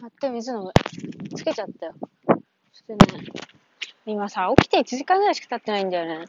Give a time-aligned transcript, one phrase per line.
[0.00, 0.72] 買って水飲む。
[1.36, 1.94] つけちゃったよ。
[2.72, 2.98] そしてね、
[4.06, 6.26] 今さ、起きて1時間ぐらいしか経ってないんだよね。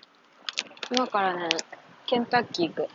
[0.92, 1.50] 今からね、
[2.08, 2.88] ケンタッキー行く。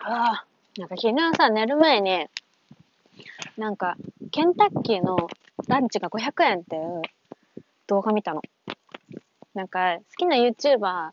[0.00, 0.46] ああ、
[0.76, 2.26] なんか昨日さ、寝る前に、
[3.56, 3.96] なんか、
[4.32, 5.28] ケンタッキーの
[5.68, 7.02] ランチが500円っていう
[7.86, 8.42] 動画見たの。
[9.54, 11.10] なんか、好きな YouTuber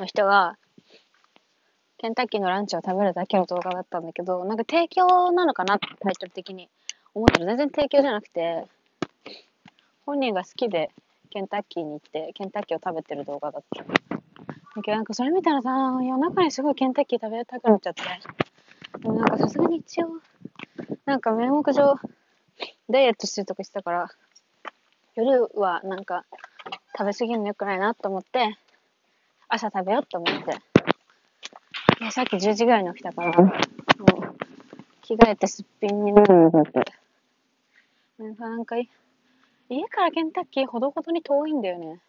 [0.00, 0.58] の人が、
[2.00, 6.70] ケンタッキーのランチを食べるだけの動画だったんだけど、なんか提供なのかなってタイトル的に
[7.14, 8.64] 思ったら全然提供じゃなくて、
[10.06, 10.88] 本人が好きで
[11.28, 13.84] ケンタッキーに行ってケンタッキーを食べてる動画だった。
[13.84, 15.70] だけどなんかそれ見たらさ、
[16.02, 18.02] 夜中にすごいケンタッキー食べたくなっちゃって。
[18.98, 20.08] でもなんかさすがに一応、
[21.04, 21.96] なんか名目上、
[22.88, 24.08] ダイエットしてるとかしてたから、
[25.16, 26.24] 夜はなんか
[26.96, 28.56] 食べ過ぎるの良くないなと思って、
[29.48, 30.69] 朝食べようと思って。
[32.10, 33.52] さっき10時ぐらいに起きたから、もう
[35.02, 36.84] 着替えてすっぴんになるのだって。
[38.18, 38.76] なんかなんか
[39.68, 42.00] 家からケンタッキーほどほどに遠いんだよね。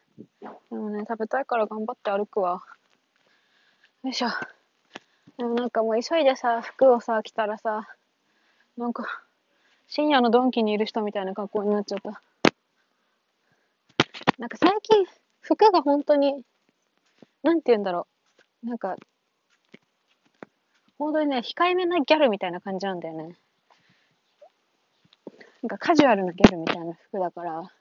[0.71, 2.63] でもね、食べたいから頑張って歩くわ。
[4.03, 4.29] よいしょ。
[5.37, 7.87] でもなんかもう急いでさ、服をさ、着たらさ、
[8.77, 9.05] なんか、
[9.87, 12.21] 深夜のドンキにいる人みたいな格好になっちゃった。
[14.39, 15.05] なんか最近、
[15.41, 16.43] 服が本当に、
[17.43, 18.07] なんて言うんだろ
[18.63, 18.67] う。
[18.67, 18.95] なんか、
[21.01, 23.35] 本当にね、控えめなギャルみたいな感じなんだよね。
[25.63, 27.71] なんかカジュアルなギャルみたいな服だから、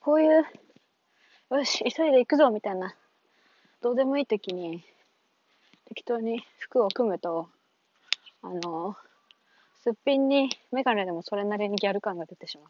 [0.00, 0.44] こういう、
[1.52, 2.96] よし、急いで行くぞみたいな、
[3.80, 4.82] どうでもいい時に、
[5.84, 7.48] 適当に服を組むと、
[8.42, 8.96] あの、
[9.84, 12.66] すっぴんにメガネでもそれなりにギャル感が出てしまう。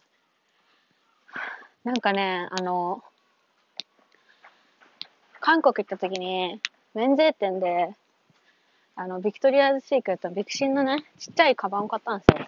[1.84, 3.02] なんかね、あの、
[5.40, 6.60] 韓国行った時に、
[6.92, 7.96] 免税店で、
[8.94, 12.46] あの、ビクトリアズシークレットのビクシンのね、ちっちゃいカバンを買ったんですよ。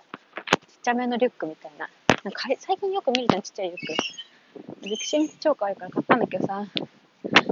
[0.69, 1.89] ちっちゃめのリュックみたいな。
[2.23, 4.79] なんか最近よく見るじゃん、ちっちゃいリュック。
[4.83, 6.67] ビクシン超可愛いから買ったんだけどさ、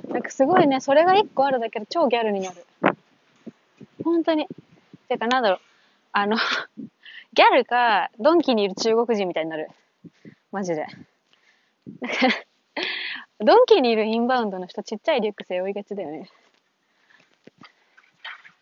[0.09, 2.67] なんかすごいね、それが1個あるだけで超ギャルになる。
[4.05, 4.47] 本当に。
[5.09, 5.61] てかなんだろう、
[6.13, 6.37] あの
[7.33, 9.71] ギャルか、ドンキにいる中国人みたいになる。
[10.51, 10.87] マジで。
[12.01, 12.29] なんか
[13.39, 16.29] ドンキにいるインバウンドの人、ちっちゃいリュック背負いがちだよね。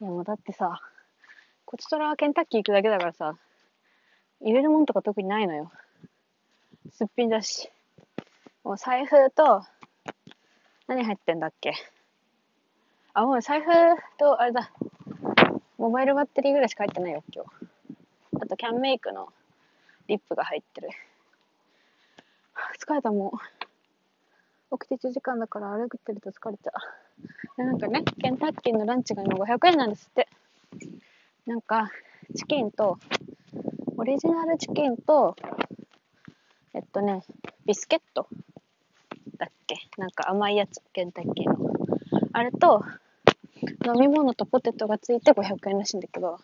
[0.01, 0.81] いやもうだってさ、
[1.67, 3.37] こちとらはケンタッキー行くだけだからさ、
[4.41, 5.71] 入れるもんとか特にないのよ。
[6.91, 7.71] すっぴんだし。
[8.65, 9.63] もう財布と、
[10.87, 11.75] 何入ってんだっけ？
[13.13, 13.67] あ、もう財布
[14.19, 14.71] と、あれだ。
[15.77, 17.51] モバイルバッテリーぐらいしか入ってないよ、今日。
[18.41, 19.29] あと、キャンメイクの
[20.07, 20.89] リップが入ってる。
[22.79, 23.60] 疲れた、もう。
[24.73, 26.73] 起きて1時間だから歩いてると疲れちゃ
[27.59, 27.63] う。
[27.63, 30.29] なんかね、ケンタッキーのランチが今500円なんですって。
[31.47, 31.91] なんか、
[32.37, 32.99] チキンと、
[33.97, 35.35] オリジナルチキンと、
[36.73, 37.23] えっとね、
[37.67, 38.29] ビスケット
[39.37, 39.77] だっけ？
[39.99, 41.73] なんか甘いやつ、ケンタッキーの。
[42.33, 42.85] あれと、
[43.85, 46.39] 飲み物とポテトがついて500円らしいんだけど、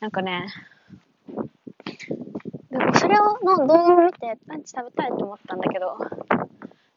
[0.00, 0.46] なんかね、
[3.08, 5.96] でもそれをの動画を見てランチ食べたいと思ったんだけど、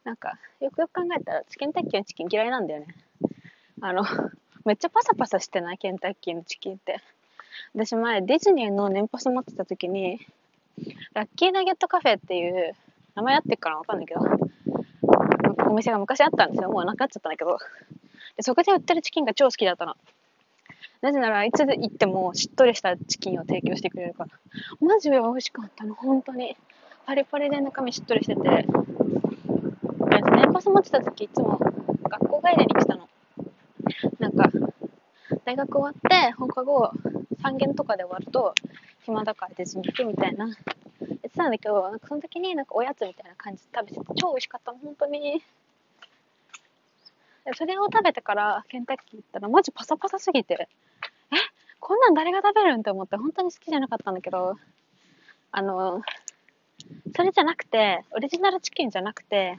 [0.03, 2.87] なんか、よくよく考えたら、ケンタッキーのチキン嫌いなんだよね。
[3.81, 4.03] あの、
[4.65, 5.77] めっちゃパサパサしてない？
[5.77, 6.99] ケンタッキーのチキンって。
[7.75, 10.19] 私前、ディズニーの年パス持ってた時に、
[11.13, 12.73] ラッキーナゲットカフェっていう、
[13.15, 14.21] 名前あってっからわかんないけど、
[15.67, 16.69] お店が昔あったんですよ。
[16.69, 17.57] もうなくなっちゃったんだけど。
[18.35, 19.95] で、そこで売ってるチキンが超好きだったの。
[21.01, 24.31] なぜならいつ行ってもしっとりしたチキンを提供してくれるから。
[24.81, 26.57] マジで美味しかったの、本当に。
[27.05, 28.65] パリパリで中身しっとりしてて。
[30.21, 33.07] 年パス持ってた時いつも学校帰りに来たの。
[34.19, 34.49] なんか、
[35.45, 36.91] 大学終わって放課後
[37.41, 38.53] 3限とかで終わると
[39.03, 45.41] 暇だからディズニー行くみたいな言ってたんだけど、なんかその時になんかおやつみたいな感じで食べてて超美味しかったの、本当に。
[47.55, 50.67] それを食べてからケンタッキー行ったらマジパサパサすぎて、
[51.79, 54.57] こんなん誰が食べるんって思って本当に好きじゃなかったんだけど、
[55.51, 56.01] あの、
[57.15, 59.57] それじゃなくて、オリジナルチキンじゃなくて、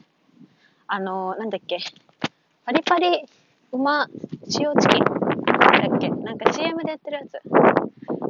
[0.87, 1.79] あの、なんだっけ、
[2.65, 3.25] パリパリ
[3.71, 4.07] うま
[4.59, 7.39] 塩チキンだっけなんか CM でやってるやつ。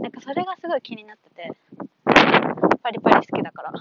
[0.01, 1.51] なんかそれがすごい気になってて、
[2.81, 3.73] パリパリ好きだから。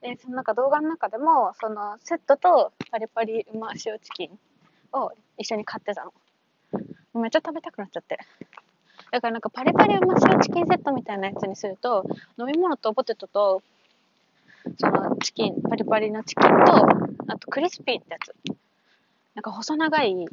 [0.00, 4.38] で、そのなんか動画の中でも、そのセットとパリパリうま塩チキン
[4.92, 6.12] を一緒に買ってたの。
[7.18, 8.18] めっちゃ食べたくなっちゃって。
[9.10, 12.04] だからなんかパリパリうま塩チキンセットみたいなやつにすると、
[12.38, 13.62] 飲み物とポテトと、
[14.78, 16.74] そのチキン、パリパリのチキンと、
[17.28, 18.34] あとクリスピーってやつ。
[19.34, 20.26] なんか細長い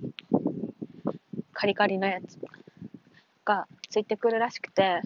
[1.53, 2.38] カリカリのやつ
[3.45, 5.01] がついてくるらしくて、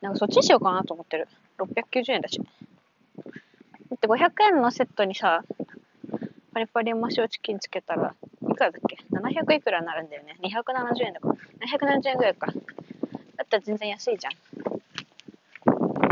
[0.00, 1.28] なんかそっちにしようかなと思ってる。
[1.58, 2.40] 690円だし。
[2.40, 2.44] だ
[3.96, 5.42] って500円のセットにさ、
[6.58, 10.36] パリパリマシオチキンつけたら、いくらだっけ ?700 いくらになるんだよね。
[10.42, 11.34] 270円だから。
[12.00, 12.48] 770円ぐらいか。
[12.48, 12.52] だ
[13.44, 14.32] ったら全然安いじゃん。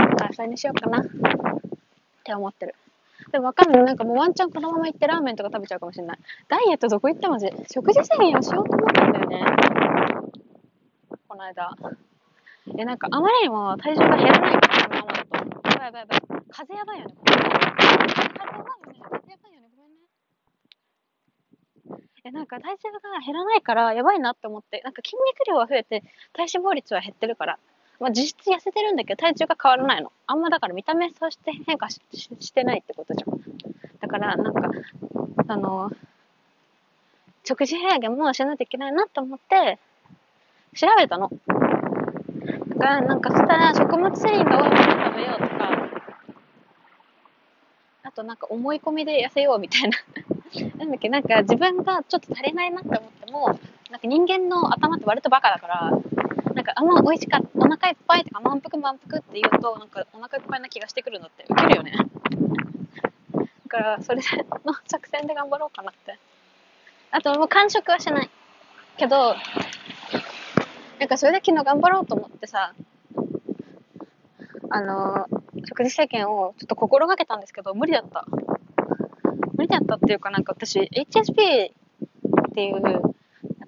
[0.06, 1.00] だからそれにしようかな。
[1.00, 1.04] っ
[2.22, 2.76] て思ってる。
[3.32, 3.84] でもわかんない。
[3.84, 6.18] なんかもうワンチャンこのまま行ってラーメンとか食べちゃうかもしれない。
[6.46, 9.44] ダイエットどこ行ってもじ、食事制限をしようと思ったんだよね。
[11.26, 11.76] この間。
[12.68, 15.36] で、なんかあまりにも体重が減らないから、このままだと。
[15.66, 16.42] やばいやばいやばい。
[16.50, 17.14] 風やばいよね。
[17.26, 19.06] 風やばいよね。
[19.10, 19.68] 風やばいよね。
[19.76, 19.96] ごめん
[22.26, 26.02] え、なんか体重が減らないからやばいなって思って、なんか筋肉量は増えて
[26.32, 27.58] 体脂肪率は減ってるから、
[28.00, 30.10] まあ実質痩せてるんだけど体重が変わらないの。
[30.26, 33.40] あんまだから見た目として変化しししてないってことじゃん。
[34.00, 34.70] だからなんか、
[35.46, 35.92] あの、
[37.44, 39.78] 食事制限もしないといけないなって思って、
[40.74, 41.30] 調べたの。
[41.30, 45.88] だからなんかそしたら食物繊維が多いもの食べようとか、
[48.02, 49.96] あとなんか思い込みで痩せようみたいな。
[50.64, 53.46] なんだっけ、なんか自分がちょっと足りないなって思っても、
[53.90, 55.90] なんか人間の頭って割とバカだから、
[56.54, 61.92] なんかあんま美味しかった、お腹いっぱいとか満腹満腹って言うと、なんかお腹いっぱいな気がしてくるのってウケるよね。
[61.92, 64.22] だからそれ
[64.64, 66.18] の作戦で頑張ろうかなって。
[67.10, 68.30] あともう完食はしない。
[68.96, 69.34] けど、
[70.98, 72.72] なんかそれで昨日頑張ろうと思ってさ、
[74.70, 75.26] あの
[75.66, 78.24] 食事制限をちょっと心がけたんですけど、無理だった。
[79.56, 83.10] 無理だったっていうか、なんか私、HSP っていう、なんか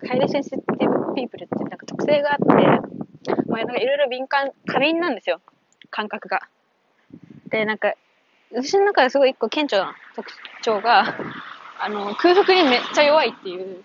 [0.08, 5.40] ハイレセンシティブピープルってなんか特性があって、まあ、なんかいろいろ敏感、過敏なんですよ。
[5.90, 6.42] 感覚が。
[7.50, 7.94] で、なんか、
[8.52, 10.30] 私の中ですごい一個顕著な特
[10.62, 11.16] 徴が、
[11.80, 13.82] あの、空腹にめっちゃ弱いっていう。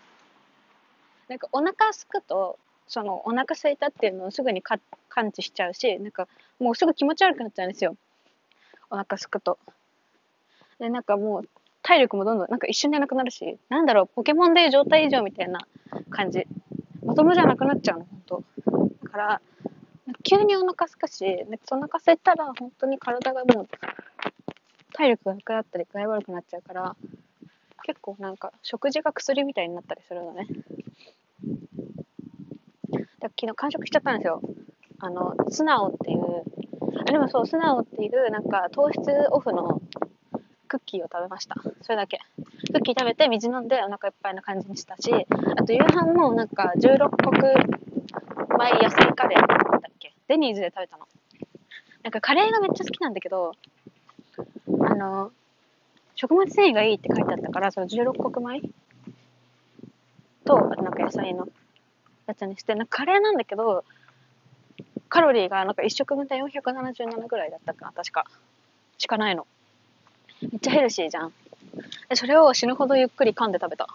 [1.30, 4.78] なんかお腹すくと、そのお腹空いたっていうのをすぐにか
[5.10, 6.28] 感知しちゃうし、なんか
[6.60, 7.96] もうすぐ気持ち悪くなっちゃうんですよ。
[8.90, 9.58] お腹すくと。
[10.80, 11.50] で、なんかもう
[11.84, 15.60] 体力もどんどんなんか一瞬でなくなるし、なんだろう、ポケモンで状態異常みたいな
[16.10, 16.48] 感じ。
[17.06, 18.44] まともじゃなくなっちゃうの、本当
[19.04, 19.42] だから、
[20.24, 23.68] 急にお腹すくし、なんかお腹空いたら本当に体がもう
[24.94, 26.96] 体力がなくなったり具合悪くなっちゃうから、
[27.84, 30.48] 結構なんか食事が薬みたいになったりするのね。
[33.20, 34.42] だ昨日完食しちゃったんですよ。
[35.00, 36.44] あの、素直っていう、
[37.02, 39.02] あ、でもそう、素直っていう、なんか糖質
[39.32, 39.82] オフの
[40.74, 41.56] クッキーを食べました。
[41.84, 42.20] それだけ。
[42.74, 45.12] クッキー食べて水飲んでお腹いっぱいな感じにしたし、
[45.56, 47.32] あと夕飯もなんか16穀
[48.58, 51.08] 米野菜カレーだったっけデニーズで食べたの。
[52.02, 53.52] なんかカレーがめっちゃ好きなんだけど、
[54.82, 55.32] あの、
[56.16, 58.62] 食物繊維がいいって書いてあったから、その16穀米
[60.44, 61.50] と、あとなんか野菜の
[62.26, 63.86] やつにして、なんかカレーなんだけど、
[65.08, 68.26] カロリーがなんか1食分で477ぐらいだったかな、確か。
[68.98, 69.46] しかないの。
[70.52, 71.34] めっちゃヘルシーじゃん。
[72.10, 73.88] で、それを死ぬほどゆっくり噛んで食べた？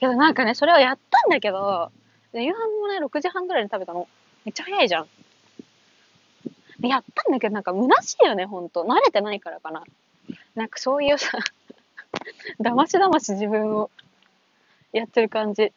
[0.00, 1.90] けどなんかね、それをやったんだけど、
[2.32, 4.08] 夕飯もね、6時半ぐらいに食べたの。
[4.44, 5.06] めっちゃ早いじゃん。
[6.82, 8.84] やったんだけど、なんか虚しいよね、ほんと。
[8.84, 9.82] 慣れてないからかな。
[10.54, 11.38] なんかそういうさ、
[12.60, 13.90] だましだまし自分を
[14.92, 15.72] やってる感じ。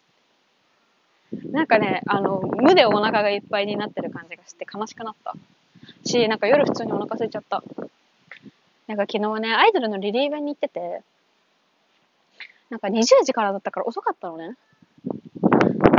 [1.52, 5.34] なんかね、あの、無でお腹がいっぱいになってる感じがして悲しくなった。
[6.06, 7.64] し、なんか夜普通にお腹空いちゃった。
[8.90, 11.04] なんか昨日ね、アイドルのリリーベに行ってて、
[12.72, 14.56] なんか20時からだったから遅かったのね。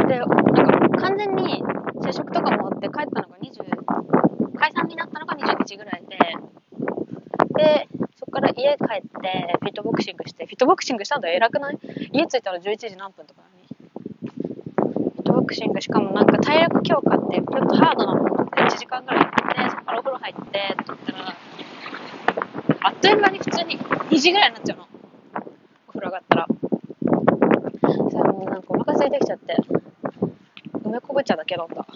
[0.09, 1.63] で、なんか完全に
[2.03, 6.19] 接触とかもあって帰ったのが20、解散になったのが22時ぐらいで、
[7.63, 11.79] で、そこから家帰って、フィットボクシングして、フィットボクシングしたんだよ、偉くない？
[12.13, 13.69] 家着いたら11時何分とかなのに。
[15.15, 21.37] フィットボクシングしかもなんか体力強化ってちょっとハードなものって1時間ぐらいやって、そこからお風呂入ってって言ったら、
[22.83, 24.89] あっという間に普通に2時ぐらいになっちゃうの。
[25.89, 26.47] お風呂上がったら。
[26.47, 29.57] さあもうなんかお腹空いてきちゃって、
[30.85, 31.87] 梅昆布茶だけ飲んだ。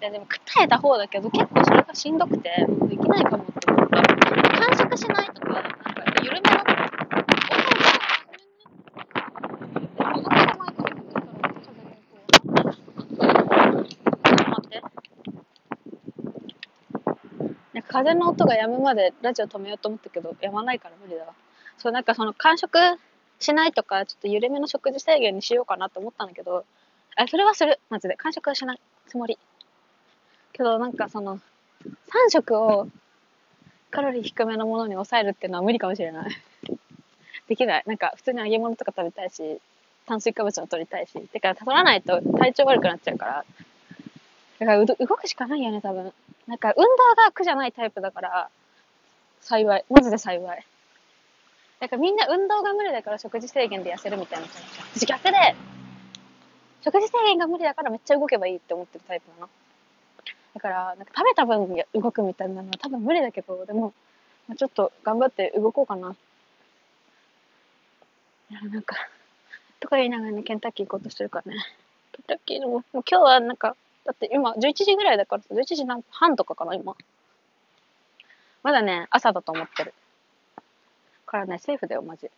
[0.00, 4.02] ででも答えた方だけど結構それがしんどくて、できないかもって思った。
[4.02, 5.70] 完食しないとか、なんか
[6.22, 7.78] 緩めの、お風呂
[9.80, 11.26] でもお腹が前から出てくるから、
[11.62, 12.10] 風にこ
[13.78, 13.84] う。
[13.84, 14.82] ちょっと待って。
[17.72, 21.34] なんか風の音が止むまでラジオ止めようと思ったけど、止まないから無理だわ。
[21.76, 22.78] そう、なんかその完食
[23.38, 26.64] しないとか、ちょっと緩めの食事制限にしようかなと思ったんだけど、
[27.16, 27.78] あ、それはする。
[27.90, 28.16] マジで。
[28.16, 29.38] 完食はしないつもり。
[30.54, 31.40] けどなんかその、3
[32.30, 32.88] 食を
[33.90, 36.30] カロリー低めのものに抑えるっていうのは無理かもしれない。
[37.46, 37.82] できない。
[37.86, 39.60] なんか普通に揚げ物とか食べたいし、
[40.06, 41.20] 炭水化物を取りたいし。
[41.28, 43.44] てか、取らないと体調悪くなっちゃうから。
[44.60, 46.14] だからう、動くしかないよね、多分。
[46.46, 48.48] なんか、運動が苦じゃないタイプだから、
[49.40, 49.84] 幸い。
[49.90, 50.66] マジで幸い。
[51.80, 55.00] なんかみんな運動が無理だから食事制限で痩せるみたいなタイプじ。
[55.00, 55.36] 私逆で、
[56.82, 59.50] 食事制限が無理だからめっちゃ動けばいいって思ってるタイプなの。
[60.54, 63.92] だから、なんか食べた分動くみたいなのは多分無理だけど、でも、
[64.48, 66.14] ま、ちょっと頑張って動こうかな。
[68.50, 68.96] いや、なんか、
[69.80, 71.58] とか言いながらね、ケンタッキー行こうとしてるからね。
[72.12, 76.96] ケンタッキーでも、もう今日はなんか、だって今11時ぐらいだからさ、11時半とかかな、今。
[78.62, 79.94] まだね、朝だと思ってる。
[81.26, 82.30] からね、セーフだよ、マジ。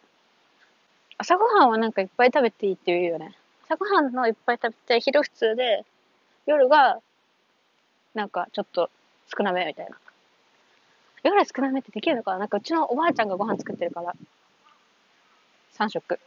[1.18, 3.34] 朝ごはんはなんかいっぱい食べていいって言うよね。
[3.64, 5.84] 朝ごはんのいっぱい食べて、昼普通で、
[6.46, 7.00] 夜が、
[8.14, 8.90] なんかちょっと
[9.36, 9.96] 少なめみたいな。
[11.22, 12.40] 夜少なめってできるのかな？
[12.40, 14.14] なんかうちのおばあちゃんがご飯作ってるから。
[15.76, 16.20] 3食。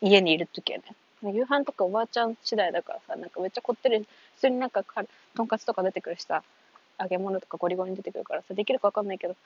[0.00, 0.84] 家にいるときはね。
[1.30, 4.06] 夕飯とかおばあちゃん次第だからさ、なんかめっちゃこってり、普
[4.40, 5.04] 通になんかか
[5.36, 6.42] とんかつとか出てくるしさ、
[7.00, 9.36] 揚げ物とかゴリゴリに出てくるからさ、できるかわかんないけど。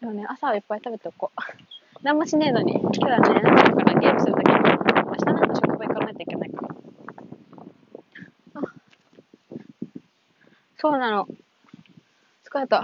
[0.00, 1.40] でもね、朝はいっぱい食べておこう。
[2.02, 4.52] 何もしねえのに、今日はね、なんかゲームするだけ。
[4.52, 6.74] 明日なんか職場行かないといけないから。
[8.54, 8.60] あ
[10.76, 11.26] そうなの。
[12.44, 12.82] 疲れた。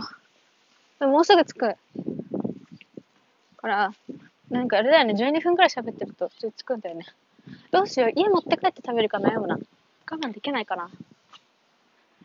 [0.99, 1.77] でももうすぐ着く。
[3.65, 3.93] から、
[4.51, 7.07] なんかあれだよね、12分くらい喋ってると、ちょっと着くんだよね。
[7.75, 9.59] どうしよう、家持って帰って食べるか悩むな。
[10.09, 10.89] 我慢できないかな。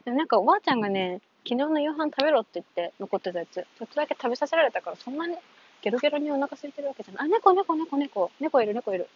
[0.06, 5.36] でもなんかおばあちゃんがね、昨日の夕飯食べろって言って残ってたやつ、ちょっとだけ食べさせられたから、そんなに
[5.82, 7.26] ゲロゲロにお腹空いてるわけじゃない。
[7.26, 8.32] あ、猫、猫、猫、猫。
[8.40, 9.10] 猫いる、猫いる。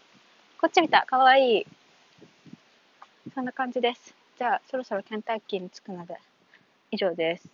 [0.59, 1.05] こっち見た。
[1.05, 1.67] かわいい。
[3.35, 4.15] そんな感じです。
[4.39, 6.17] じゃあ、そろそろケンタッキーに着くので、
[6.89, 7.47] 以上です。